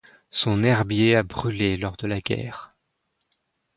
Son 0.31 0.63
herbier 0.63 1.15
a 1.15 1.21
brûlé 1.21 1.77
lors 1.77 1.95
de 1.95 2.07
la 2.07 2.21
guerre. 2.21 2.73